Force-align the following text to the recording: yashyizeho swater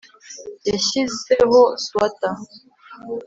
yashyizeho 0.69 1.59
swater 1.83 2.29